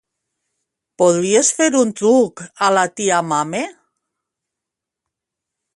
Podries 1.01 1.51
fer 1.59 1.67
un 1.81 1.91
truc 2.01 2.43
a 2.69 2.73
la 2.79 2.87
tia 3.01 3.21
Mame? 3.33 3.65